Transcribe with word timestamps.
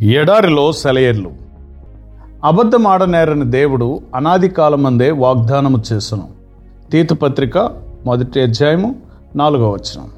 ఎడారిలో 0.00 0.72
సెలయేర్లు. 0.72 1.30
అబద్ధమాడనేరని 2.44 3.44
దేవుడు 3.44 4.00
అనాది 4.14 4.48
కాలమందే 4.48 5.10
వాగ్దానము 5.10 5.82
చేసును. 5.92 6.28
తీతుపత్రిక 6.92 7.58
మొదటి 8.06 8.40
అధ్యాయము 8.40 8.94
నాలుగవ 9.36 9.70
వచనం. 9.70 10.10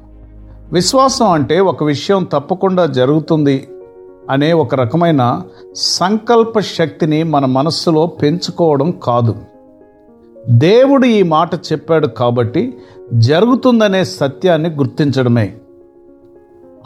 విశ్వాసం 0.73 1.31
అంటే 1.31 1.59
ఒక 1.59 1.83
విషయం 1.83 2.23
తప్పకుండా 2.23 2.85
జరుగుతుంది 2.85 3.67
అనే 4.29 4.53
ఒక 4.53 4.75
రకమైన 4.75 5.41
సంకల్ప 5.75 6.59
శక్తిని 6.59 7.23
మన 7.23 7.45
మనస్సులో 7.45 8.05
పెంచుకోవడం 8.05 8.91
కాదు. 8.91 9.35
దేవుడు 10.49 11.05
ఈ 11.05 11.23
మాట 11.23 11.55
చెప్పాడు 11.55 12.07
కాబట్టి 12.07 12.77
జరుగుతుందనే 13.13 14.03
సత్యాన్ని 14.03 14.69
గుర్తించడమే. 14.69 15.53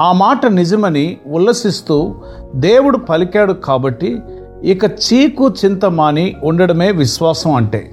ఆ 0.02 0.12
మాట 0.12 0.46
నిజమని 0.46 1.18
ఉల్లసిస్తూ 1.28 2.16
దేవుడు 2.56 2.98
పలికాడు 2.98 3.54
కాబట్టి 3.54 4.22
ఇక 4.64 4.84
చీకు 4.86 5.50
చింత 5.50 5.86
మాని 5.86 6.36
ఉండడమే 6.44 6.92
విశ్వాసం 6.92 7.54
అంటే. 7.54 7.92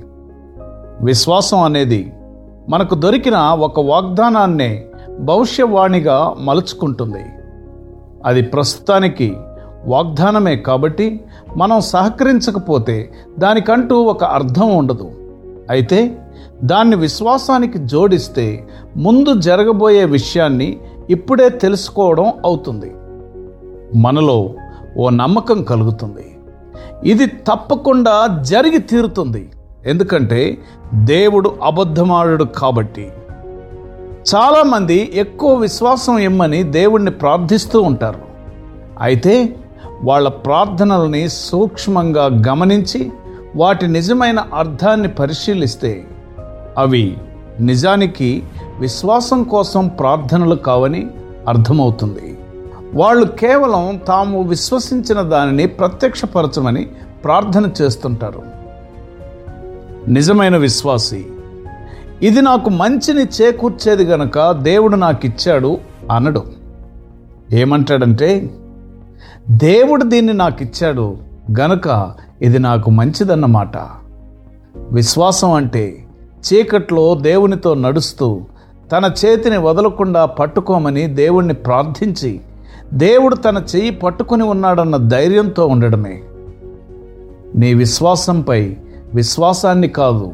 విశ్వాసం 1.01 1.61
అనేది 1.61 2.13
మనకు 2.69 2.95
దొరికిన 2.95 3.37
ఒక 3.37 3.81
వాగ్దానాన్నే 3.81 4.87
భవిష్యవాణిగా 5.21 6.35
మలుచుకుంటుంది. 6.39 7.25
అది 8.25 8.43
ప్రస్తుతానికి 8.43 9.37
వాగ్దానమే 9.87 10.57
కాబట్టి 10.57 11.21
మనం 11.57 11.81
సహకరించకపోతే 11.81 13.13
దానికంటూ 13.39 14.03
ఒక 14.03 14.25
అర్థం 14.25 14.77
ఉండదు. 14.77 15.11
అయితే 15.71 16.19
దాన్ని 16.65 16.97
విశ్వాసానికి 16.97 17.79
జోడిస్తే 17.79 18.69
ముందు 18.97 19.41
జరగబోయే 19.41 20.05
విషయాన్ని 20.05 20.79
ఇప్పుడే 21.11 21.49
తెలుసుకోవడం 21.49 22.33
అవుతుంది. 22.45 22.93
మనలో 23.99 24.51
ఓ 24.97 25.11
నమ్మకం 25.11 25.63
కలుగుతుంది. 25.63 26.37
ఇది 27.05 27.27
తప్పకుండా 27.27 28.39
జరిగి 28.41 28.79
తీరుతుంది. 28.79 29.51
ఎందుకంటే 29.87 30.59
దేవుడు 30.95 31.55
అబద్ధమాడు 31.63 32.45
కాబట్టి. 32.45 33.13
చాలామంది 34.35 35.11
ఎక్కువ 35.15 35.55
విశ్వాసం 35.55 36.19
ఇమ్మని 36.19 36.63
దేవుణ్ణి 36.63 37.11
ప్రార్థిస్తూ 37.11 37.83
ఉంటారు. 37.83 38.21
అయితే 39.01 39.57
వాళ్ళ 40.05 40.29
ప్రార్థనల్ని 40.29 41.29
సూక్ష్మంగా 41.29 42.27
గమనించి 42.49 43.13
వాటి 43.57 43.89
నిజమైన 43.89 44.47
అర్థాన్ని 44.55 45.09
పరిశీలిస్తే 45.09 46.05
అవి 46.79 47.17
నిజానికి 47.61 48.43
విశ్వాసం 48.79 49.45
కోసం 49.45 49.89
ప్రార్థనలు 49.89 50.55
కావని 50.55 51.11
అర్థమవుతుంది. 51.49 52.39
వాళ్ళు 52.95 53.27
కేవలం 53.27 54.01
తాము 54.09 54.43
విశ్వసించిన 54.43 55.23
దానిని 55.23 55.67
ప్రత్యక్షపరచమని 55.67 56.85
ప్రార్థన 57.25 57.71
చేస్తుంటారు. 57.83 58.43
నిజమైన 60.09 60.57
విశ్వాసి 60.57 61.27
ఇది 62.23 62.41
నాకు 62.41 62.71
మంచిని 62.71 63.23
చేకూర్చేది 63.23 64.05
గనక 64.05 64.51
దేవుడు 64.51 64.97
నాకు 64.97 65.27
ఇచ్చాడు 65.27 65.79
అనడు. 66.13 66.45
ఏమంటాడంటే 67.53 68.51
దేవుడు 69.51 70.05
దీన్ని 70.05 70.33
నాకు 70.33 70.63
ఇచ్చాడు 70.63 71.17
గనక 71.61 72.15
ఇది 72.43 72.59
నాకు 72.59 72.91
మంచిదన్నమాట. 72.91 73.77
విశ్వాసం 74.77 75.53
అంటే 75.53 76.05
చీకట్లో 76.41 77.15
దేవునితో 77.15 77.75
నడుస్తూ 77.75 78.41
తన 78.93 79.11
చేతిని 79.25 79.57
వదలకుండా 79.57 80.27
పట్టుకోమని 80.27 81.07
దేవుణ్ణి 81.07 81.55
ప్రార్థించి 81.55 82.41
దేవుడు 82.93 83.35
తన 83.35 83.63
చెయ్యి 83.77 83.91
పట్టుకుని 83.91 84.43
ఉన్నాడన్న 84.43 84.97
ధైర్యంతో 84.97 85.67
ఉండడమే. 85.67 86.23
నీ 87.55 87.75
విశ్వాసంపై 87.75 88.77
విశ్వాసాన్ని 89.15 89.89
కాదు 89.89 90.33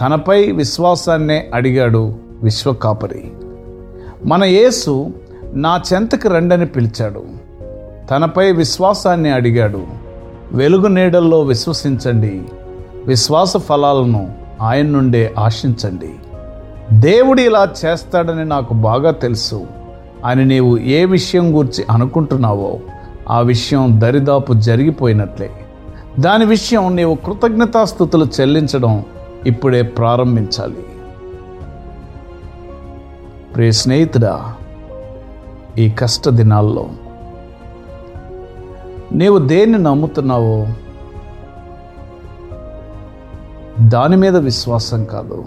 తనపై 0.00 0.52
విశ్వాసాన్నే 0.52 1.50
అడిగాడు 1.54 2.14
విశ్వకాపరి. 2.42 3.30
మన 4.24 4.44
యేసు 4.44 5.10
నా 5.54 5.82
చెంతకి 5.92 6.28
రండని 6.28 6.66
పిలిచాడు 6.66 7.24
తనపై 8.10 8.52
విశ్వాసాన్ని 8.52 9.30
అడిగాడు. 9.30 9.86
వెలుగు 10.52 10.86
నీడల్లో 10.86 11.40
విశ్వసించండి 11.40 12.42
విశ్వాస 13.06 13.56
ఫలాలను 13.56 14.32
ఆయన 14.60 14.86
నుండే 14.86 15.34
ఆశించండి. 15.38 16.10
దేవుడు 16.92 17.40
ఇలా 17.40 17.68
చేస్తాడని 17.84 18.44
నాకు 18.44 18.74
బాగా 18.74 19.10
తెలుసు. 19.10 19.66
అని 20.24 20.44
నీవు 20.44 20.78
ఏ 20.78 21.04
విషయం 21.04 21.58
గురించి 21.58 21.84
అనుకుంటున్నావో 21.90 22.78
ఆ 23.30 23.40
విషయం 23.40 24.00
దరిదాపు 24.00 24.52
జరిగిపోయినట్లే. 24.52 25.50
దాని 26.20 26.44
విషయం 26.44 26.96
నీవు 26.96 27.14
కృతజ్ఞతాస్థుతులు 27.14 28.26
చెల్లించడం 28.40 29.04
ఇప్పుడే 29.46 29.82
ప్రారంభించాలి. 29.82 30.84
ప్రియ 33.54 33.70
స్నేహితుడా 33.70 34.54
ఈ 35.78 35.90
కష్ట 35.90 36.28
దినాల్లో 36.28 36.88
నీవు 39.12 39.38
దేన్ని 39.38 39.78
నమ్ముతున్నావో 39.78 40.66
దాని 43.88 44.16
మీద 44.16 44.36
విశ్వాసం 44.36 45.04
కాదు. 45.04 45.44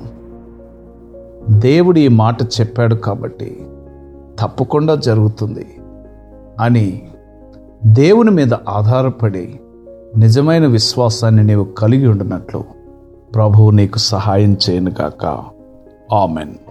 దేవుడు 1.49 1.99
ఈ 1.99 2.07
మాట 2.07 2.43
చెప్పాడు 2.43 2.95
కాబట్టి 2.95 3.65
తప్పకుండా 4.39 4.95
జరుగుతుంది 4.95 5.75
అని 6.59 7.01
దేవుని 7.85 8.31
మీద 8.31 8.53
ఆధారపడి 8.53 9.59
నిజమైన 10.17 10.67
విశ్వాసాన్ని 10.67 11.43
నీవు 11.43 11.63
కలిగి 11.63 12.07
ఉండినట్లు 12.07 12.63
ప్రభువు 13.35 13.71
నీకు 13.71 13.97
సహాయం 13.97 14.57
చేయనుగాక. 14.69 15.25
ఆమెన్. 16.13 16.70